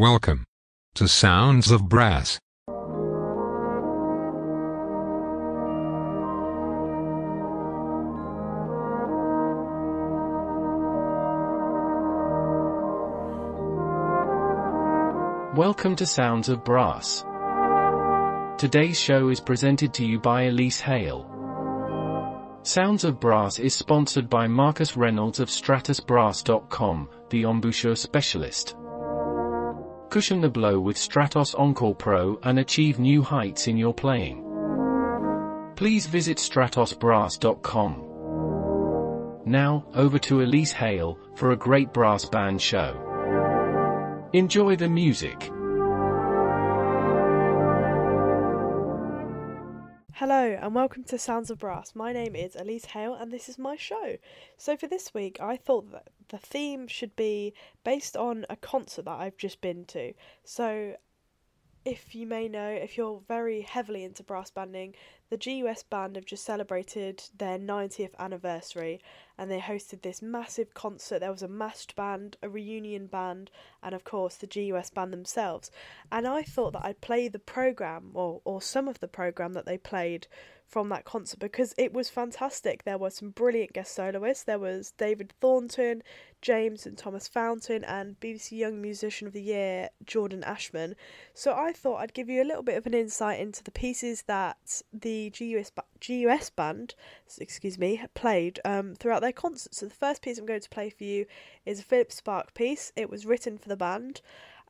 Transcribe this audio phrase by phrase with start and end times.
[0.00, 0.44] Welcome
[0.94, 2.38] to Sounds of Brass.
[15.56, 17.24] Welcome to Sounds of Brass.
[18.56, 21.26] Today's show is presented to you by Elise Hale.
[22.62, 28.76] Sounds of Brass is sponsored by Marcus Reynolds of StratosBrass.com, the embouchure specialist.
[30.10, 34.42] Cushion the blow with Stratos Encore Pro and achieve new heights in your playing.
[35.76, 38.04] Please visit StratosBrass.com.
[39.44, 44.28] Now, over to Elise Hale for a great brass band show.
[44.32, 45.50] Enjoy the music.
[50.18, 51.94] Hello and welcome to Sounds of Brass.
[51.94, 54.16] My name is Elise Hale and this is my show.
[54.56, 57.54] So for this week I thought that the theme should be
[57.84, 60.14] based on a concert that I've just been to.
[60.42, 60.96] So
[61.84, 64.96] if you may know, if you're very heavily into brass banding,
[65.30, 69.00] the GUS band have just celebrated their 90th anniversary
[69.36, 71.20] and they hosted this massive concert.
[71.20, 73.50] There was a massed band, a reunion band,
[73.82, 75.70] and of course the GUS band themselves.
[76.10, 79.66] And I thought that I'd play the program or, or some of the program that
[79.66, 80.26] they played
[80.68, 82.84] from that concert because it was fantastic.
[82.84, 84.44] There were some brilliant guest soloists.
[84.44, 86.02] There was David Thornton,
[86.42, 90.94] James and Thomas Fountain, and BBC Young Musician of the Year, Jordan Ashman.
[91.32, 94.22] So I thought I'd give you a little bit of an insight into the pieces
[94.26, 96.94] that the GUS, GUS band,
[97.38, 99.74] excuse me, played um, throughout their concert.
[99.74, 101.26] So the first piece I'm going to play for you
[101.66, 102.92] is a Philip Sparke piece.
[102.96, 104.20] It was written for the band,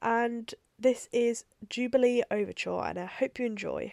[0.01, 3.93] and this is Jubilee Overture, and I hope you enjoy.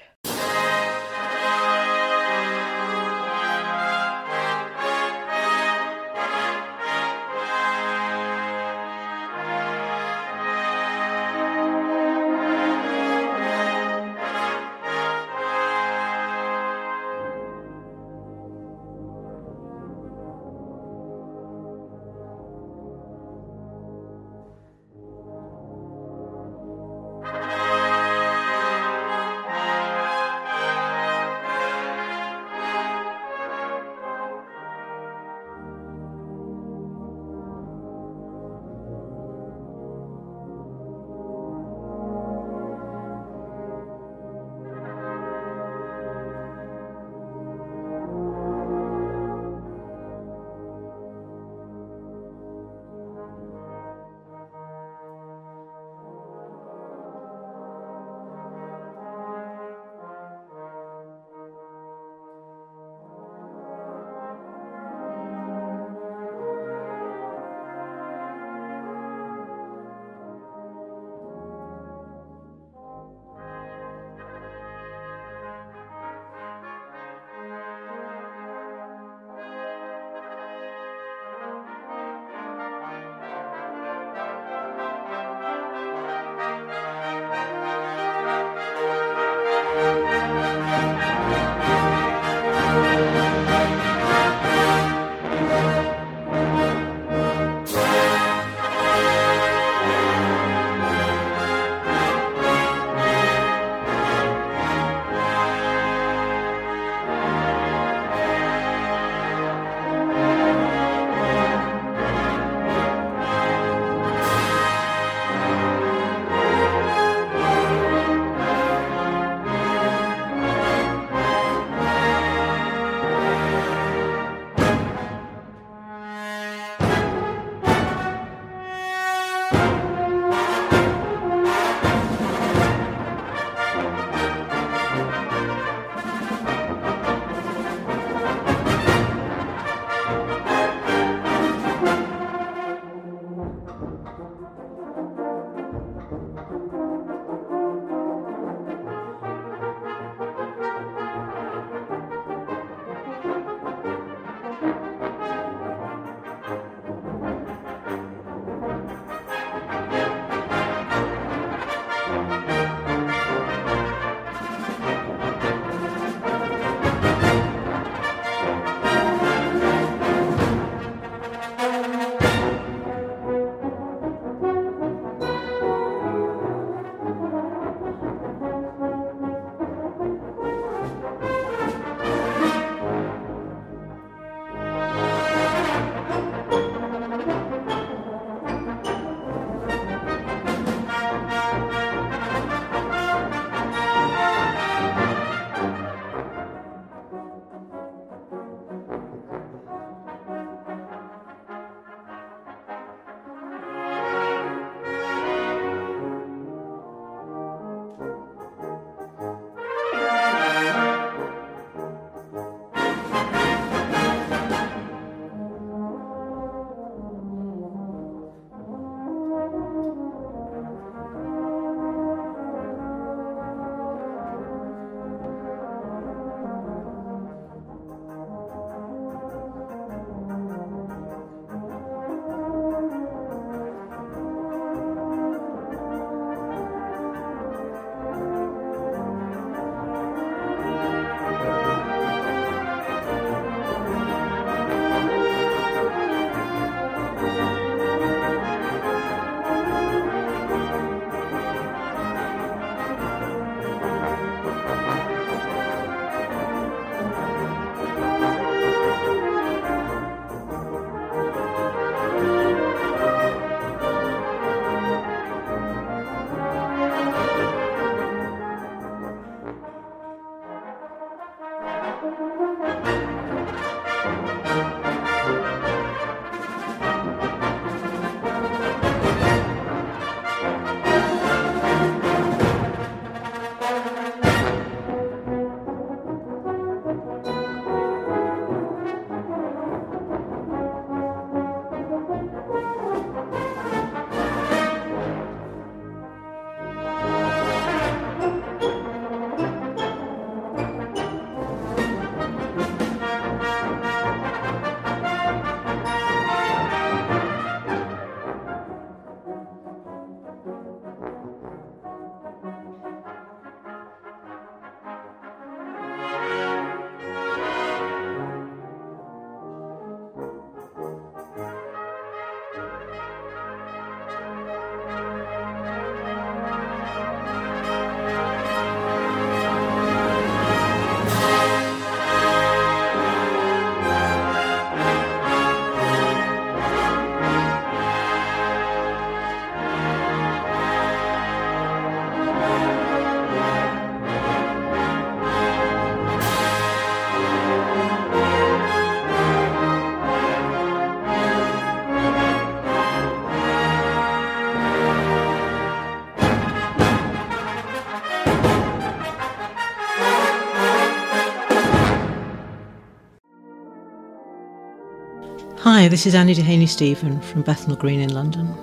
[365.96, 368.54] This is Annie Dehaney Stephen from Bethnal Green in London.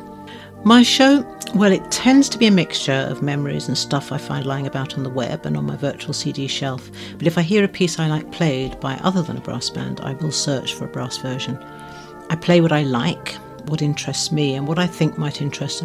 [0.65, 1.25] My show,
[1.55, 4.99] well, it tends to be a mixture of memories and stuff I find lying about
[4.99, 6.91] on the web and on my virtual CD shelf.
[7.17, 10.03] But if I hear a piece I like played by other than a brass band,
[10.03, 11.57] I will search for a brass version.
[12.29, 13.33] I play what I like,
[13.65, 15.85] what interests me, and what I think might interest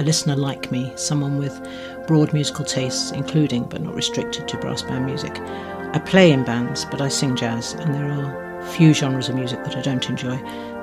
[0.00, 1.64] a listener like me, someone with
[2.08, 5.38] broad musical tastes, including but not restricted to brass band music.
[5.94, 9.62] I play in bands, but I sing jazz, and there are few genres of music
[9.64, 10.36] that I don't enjoy.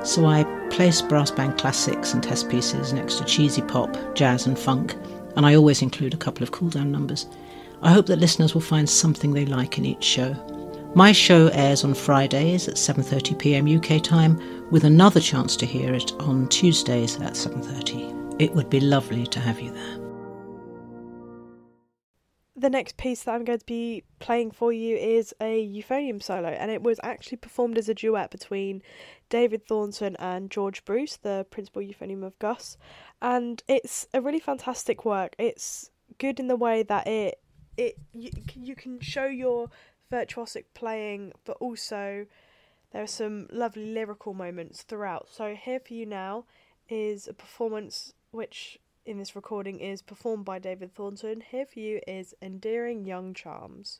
[0.06, 4.58] So I place brass band classics and test pieces next to cheesy pop, jazz, and
[4.58, 4.96] funk,
[5.36, 7.26] and I always include a couple of cool down numbers.
[7.82, 10.36] I hope that listeners will find something they like in each show.
[10.94, 13.68] My show airs on Fridays at 7:30 p.m.
[13.68, 18.36] UK time with another chance to hear it on Tuesdays at 7:30.
[18.40, 20.05] It would be lovely to have you there.
[22.66, 26.48] The next piece that I'm going to be playing for you is a euphonium solo,
[26.48, 28.82] and it was actually performed as a duet between
[29.30, 32.76] David Thornton and George Bruce, the principal euphonium of Gus.
[33.22, 35.36] And it's a really fantastic work.
[35.38, 37.40] It's good in the way that it
[37.78, 39.70] it you, you can show your
[40.12, 42.26] virtuosic playing, but also
[42.90, 45.28] there are some lovely lyrical moments throughout.
[45.30, 46.46] So here for you now
[46.90, 51.42] is a performance which in this recording is performed by David Thornton.
[51.42, 54.00] Here for you is Endearing Young Charms.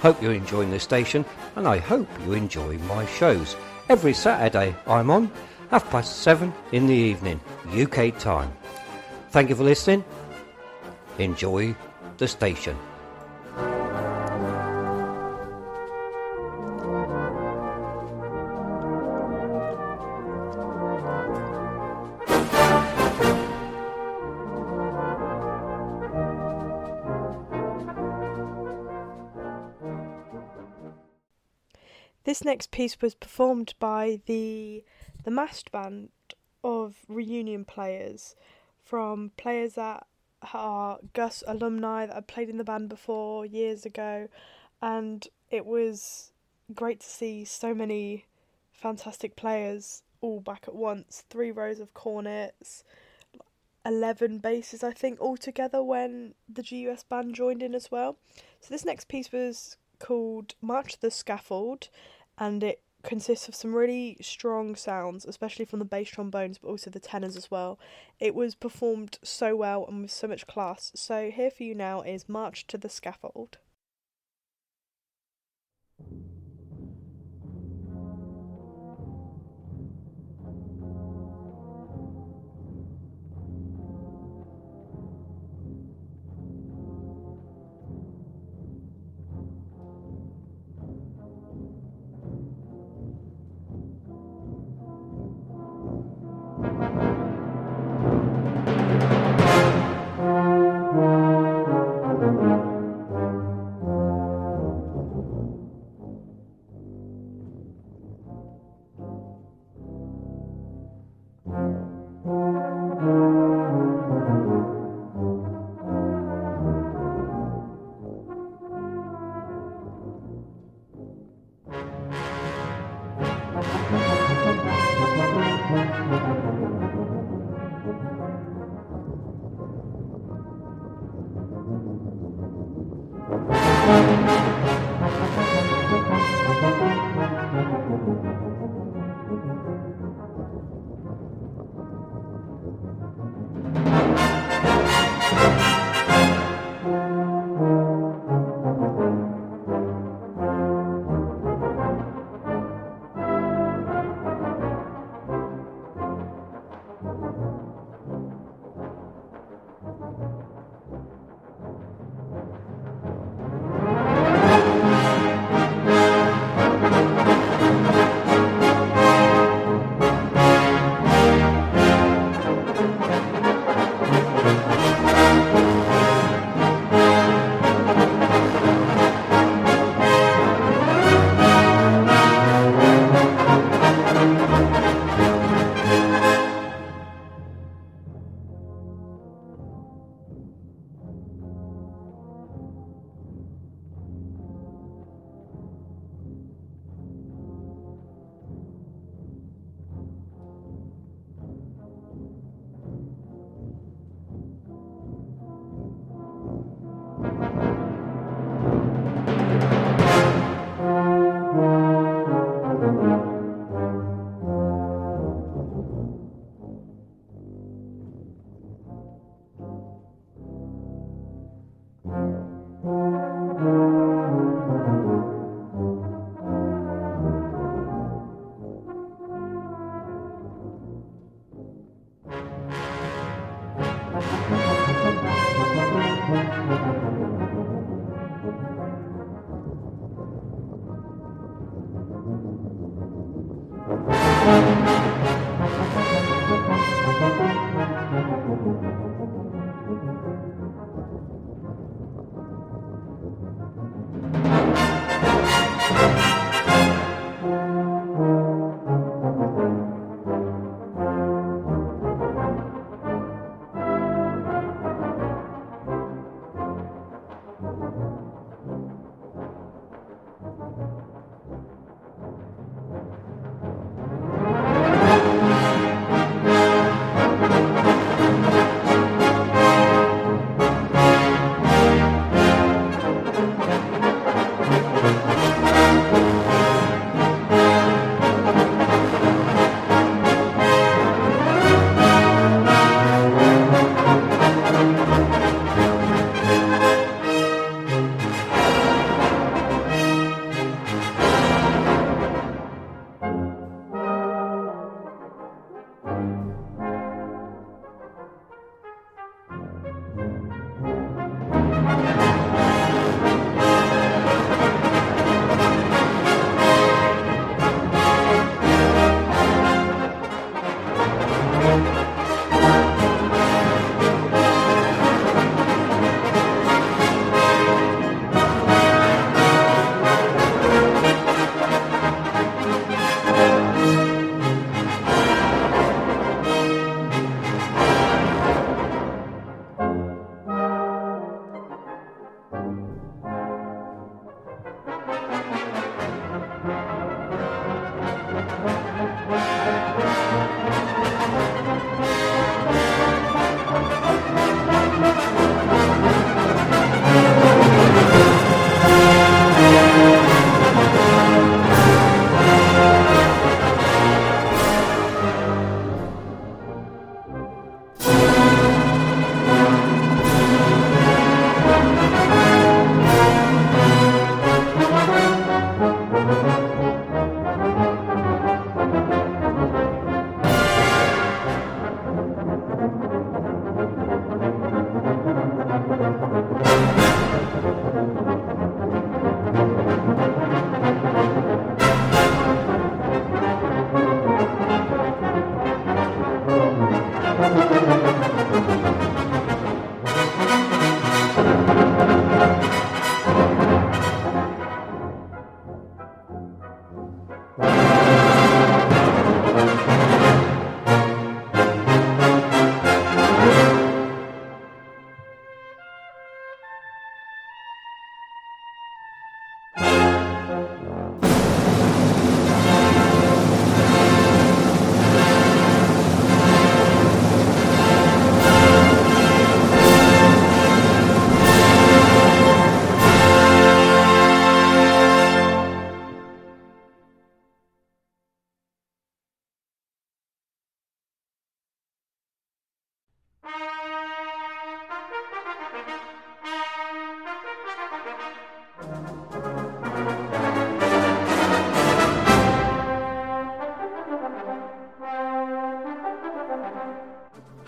[0.00, 1.24] hope you're enjoying this station,
[1.56, 3.56] and I hope you enjoy my shows.
[3.88, 5.30] Every Saturday I'm on,
[5.70, 8.52] half past seven in the evening, UK time.
[9.30, 10.04] Thank you for listening.
[11.18, 11.74] Enjoy
[12.16, 12.76] the station.
[32.50, 34.82] Next piece was performed by the
[35.22, 36.08] the massed band
[36.64, 38.34] of reunion players
[38.82, 40.04] from players that
[40.52, 44.28] are Gus alumni that had played in the band before years ago
[44.82, 46.32] and it was
[46.74, 48.26] great to see so many
[48.72, 51.22] fantastic players all back at once.
[51.30, 52.82] Three rows of cornets,
[53.86, 58.16] 11 basses, I think, altogether when the GUS band joined in as well.
[58.60, 61.88] So, this next piece was called March the Scaffold,
[62.40, 66.90] and it consists of some really strong sounds, especially from the bass trombones, but also
[66.90, 67.78] the tenors as well.
[68.18, 70.90] It was performed so well and with so much class.
[70.94, 73.58] So, here for you now is March to the Scaffold.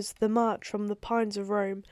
[0.00, 1.84] Was the march from the Pines of Rome.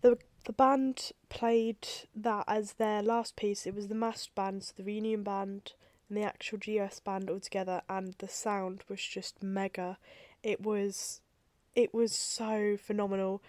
[0.00, 3.68] The the band played that as their last piece.
[3.68, 5.74] It was the massed band, so the reunion band
[6.08, 9.96] and the actual GUS band all together, and the sound was just mega.
[10.42, 11.20] It was,
[11.76, 13.40] it was so phenomenal.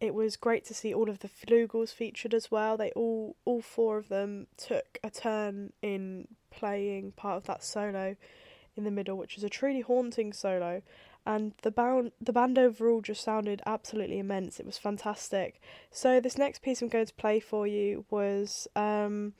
[0.00, 2.78] It was great to see all of the flugels featured as well.
[2.78, 8.16] They all, all four of them took a turn in playing part of that solo
[8.78, 10.80] in the middle, which was a truly haunting solo
[11.28, 14.58] and the band the band overall just sounded absolutely immense.
[14.58, 15.60] It was fantastic.
[15.90, 19.34] So this next piece I'm going to play for you was um,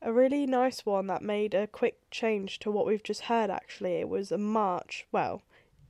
[0.00, 3.50] a really nice one that made a quick change to what we've just heard.
[3.50, 5.06] Actually, it was a march.
[5.12, 5.42] Well,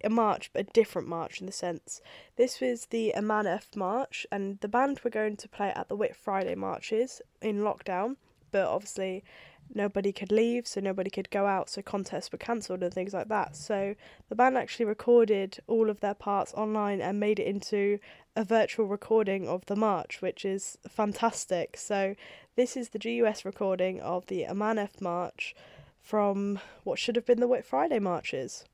[0.02, 2.00] a march, but a different march in the sense.
[2.34, 6.16] This was the Amanef March, and the band were going to play at the Whit
[6.16, 8.16] Friday marches in lockdown,
[8.50, 9.24] but obviously
[9.74, 13.28] nobody could leave, so nobody could go out, so contests were cancelled and things like
[13.28, 13.54] that.
[13.56, 13.94] So
[14.28, 17.98] the band actually recorded all of their parts online and made it into
[18.34, 21.76] a virtual recording of the march, which is fantastic.
[21.76, 22.14] So
[22.56, 25.54] this is the GUS recording of the Amanef March
[26.00, 28.64] from what should have been the Whit Friday marches.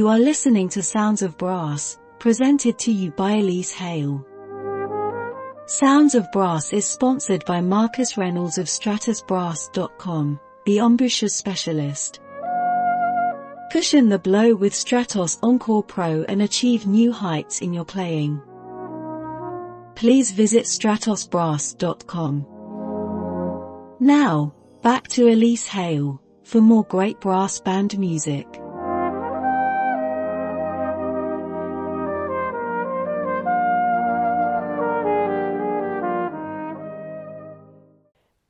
[0.00, 4.26] You are listening to Sounds of Brass, presented to you by Elise Hale.
[5.66, 12.20] Sounds of Brass is sponsored by Marcus Reynolds of StratosBrass.com, the embouchure specialist.
[13.70, 18.40] Cushion the blow with Stratos Encore Pro and achieve new heights in your playing.
[19.96, 22.46] Please visit StratosBrass.com.
[24.00, 28.46] Now, back to Elise Hale, for more great brass band music.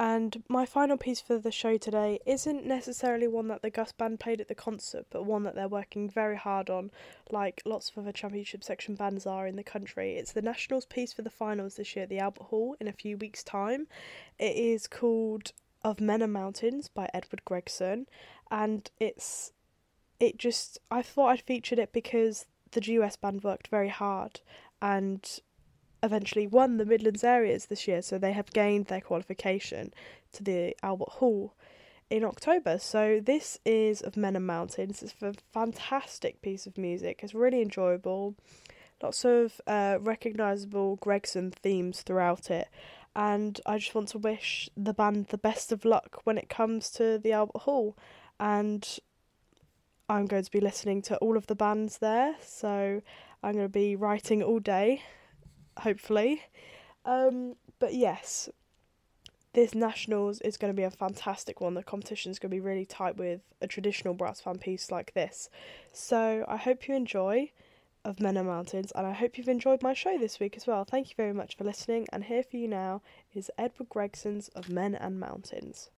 [0.00, 4.18] And my final piece for the show today isn't necessarily one that the Gus Band
[4.18, 6.90] played at the concert, but one that they're working very hard on,
[7.30, 10.16] like lots of other championship section bands are in the country.
[10.16, 12.94] It's the Nationals piece for the finals this year at the Albert Hall in a
[12.94, 13.88] few weeks' time.
[14.38, 15.52] It is called
[15.84, 18.06] Of Men and Mountains by Edward Gregson,
[18.50, 19.52] and it's
[20.18, 24.40] it just I thought I'd featured it because the GUS band worked very hard
[24.80, 25.40] and
[26.02, 29.92] eventually won the Midlands areas this year, so they have gained their qualification
[30.32, 31.54] to the Albert Hall
[32.10, 32.78] in October.
[32.78, 35.02] So this is of Men and Mountains.
[35.02, 37.20] It's a fantastic piece of music.
[37.22, 38.34] It's really enjoyable.
[39.02, 42.68] Lots of uh, recognisable Gregson themes throughout it.
[43.16, 46.90] And I just want to wish the band the best of luck when it comes
[46.92, 47.96] to the Albert Hall.
[48.38, 48.86] And
[50.08, 52.34] I'm going to be listening to all of the bands there.
[52.44, 53.00] So
[53.42, 55.02] I'm going to be writing all day
[55.78, 56.42] hopefully.
[57.04, 58.48] Um, but yes,
[59.52, 61.74] this nationals is going to be a fantastic one.
[61.74, 65.14] The competition is going to be really tight with a traditional brass fan piece like
[65.14, 65.50] this.
[65.92, 67.50] So I hope you enjoy
[68.04, 70.84] of Men and Mountains, and I hope you've enjoyed my show this week as well.
[70.84, 73.02] Thank you very much for listening, and here for you now
[73.34, 75.90] is Edward Gregson's of Men and Mountains.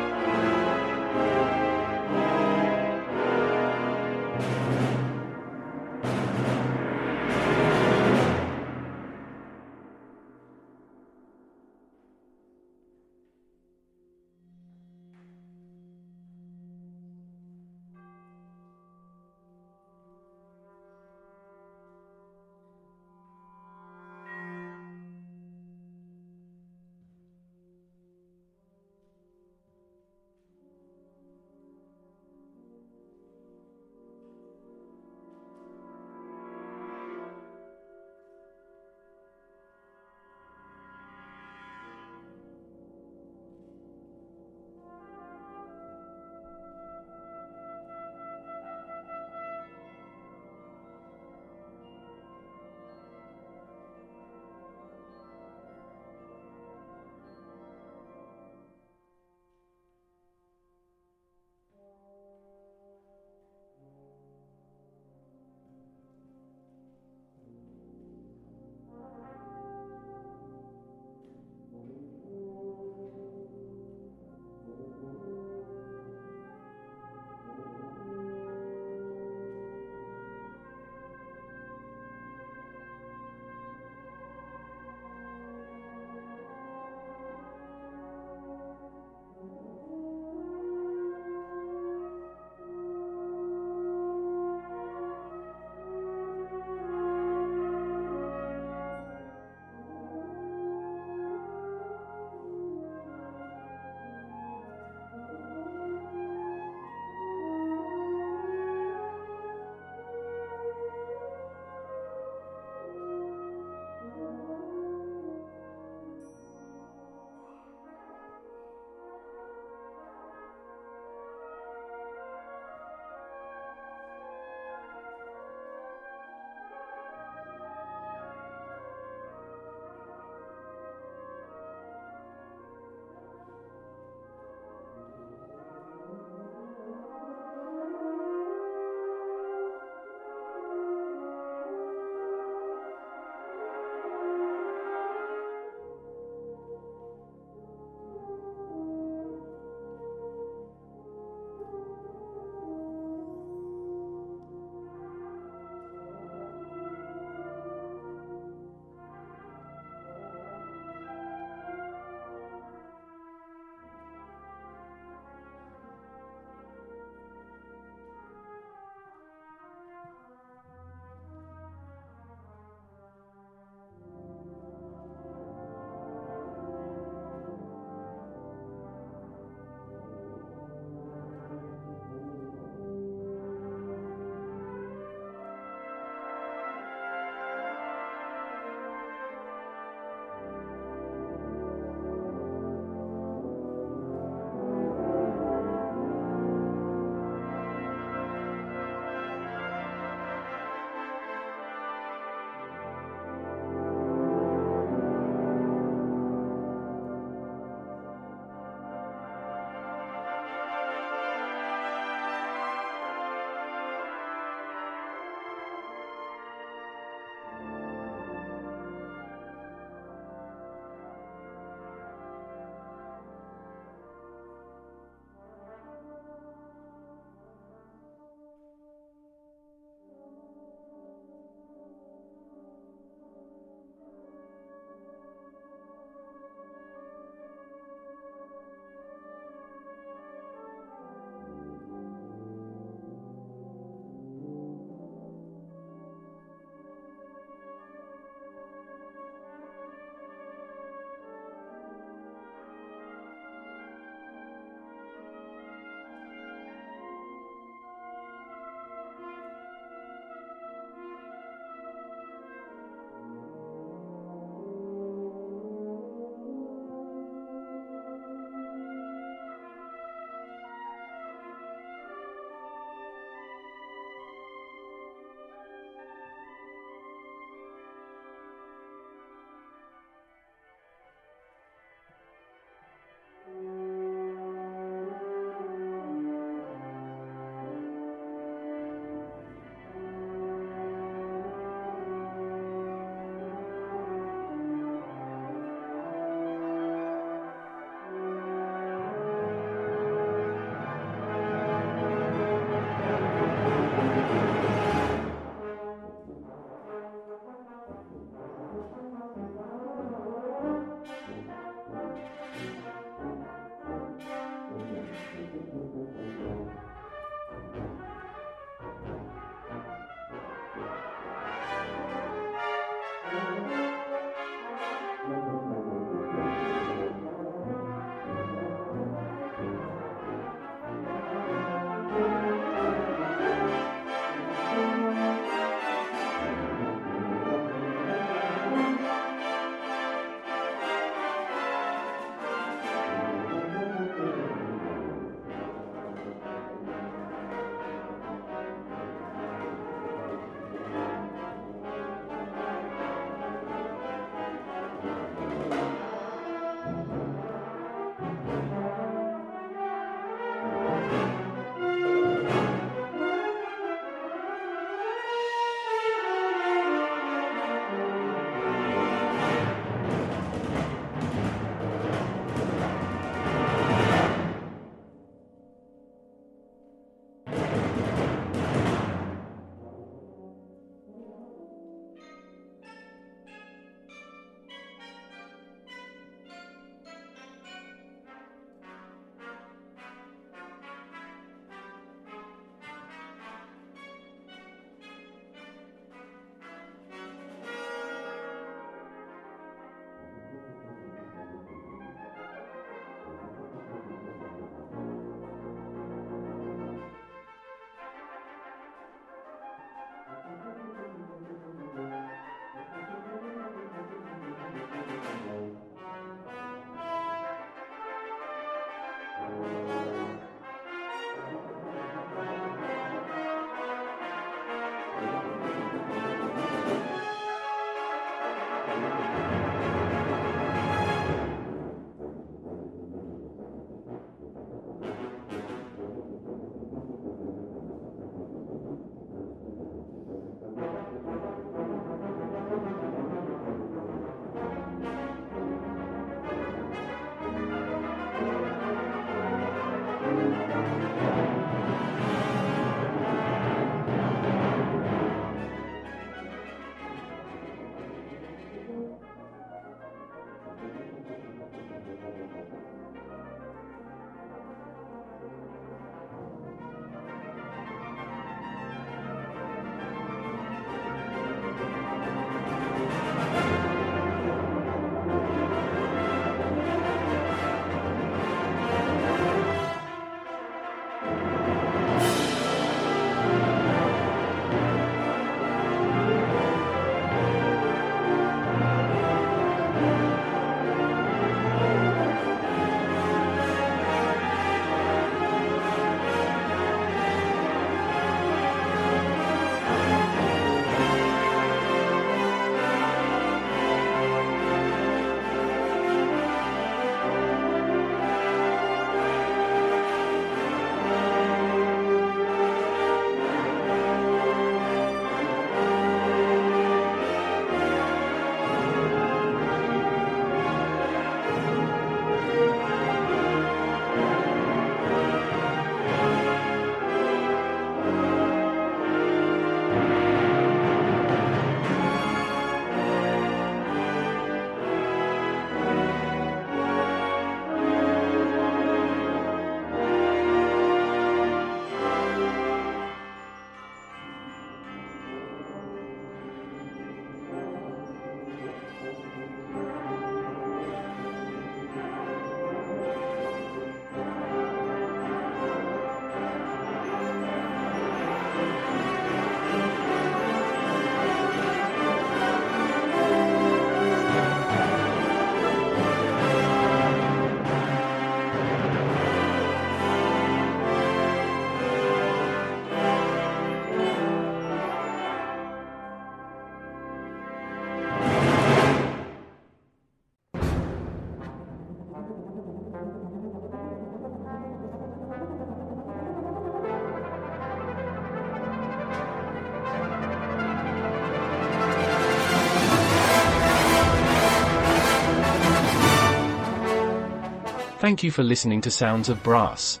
[598.08, 600.00] Thank you for listening to Sounds of Brass,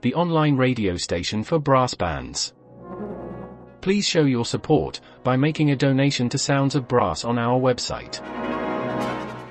[0.00, 2.54] the online radio station for brass bands.
[3.82, 8.18] Please show your support by making a donation to Sounds of Brass on our website